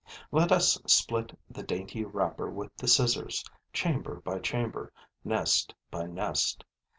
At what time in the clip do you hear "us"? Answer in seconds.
0.51-0.79